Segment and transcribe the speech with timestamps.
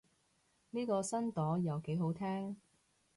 [0.71, 2.57] 呢個新朵又幾好聽